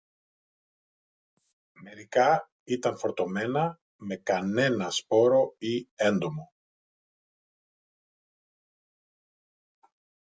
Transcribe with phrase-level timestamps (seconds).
[1.73, 6.53] Μερικά ήταν φορτωμένα με κανένα σπόρο ή έντομο